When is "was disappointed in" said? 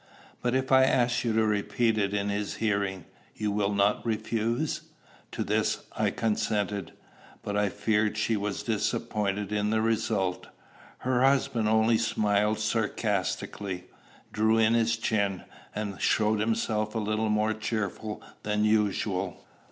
8.35-9.69